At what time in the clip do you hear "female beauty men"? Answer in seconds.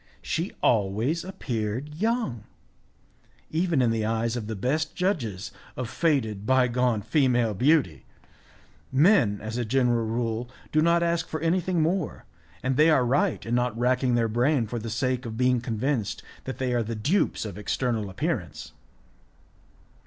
7.03-9.39